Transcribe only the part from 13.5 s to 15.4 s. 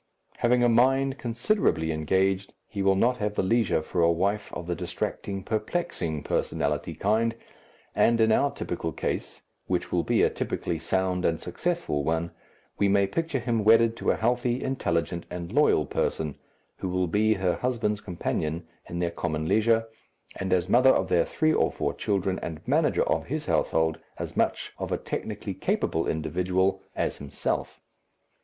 wedded to a healthy, intelligent,